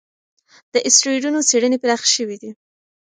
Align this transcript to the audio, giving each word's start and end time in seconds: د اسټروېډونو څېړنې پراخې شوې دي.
د 0.73 0.75
اسټروېډونو 0.87 1.39
څېړنې 1.49 1.77
پراخې 1.83 2.09
شوې 2.15 2.37
دي. 2.41 2.51